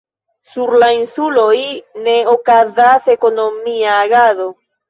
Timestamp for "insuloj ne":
1.01-2.17